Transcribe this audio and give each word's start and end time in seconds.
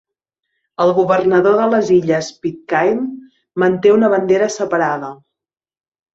El 0.85 0.93
governador 0.99 1.57
de 1.59 1.67
les 1.73 1.91
illes 1.97 2.31
Pitcairn 2.47 3.05
manté 3.65 3.93
una 3.99 4.11
bandera 4.17 4.51
separada. 4.57 5.13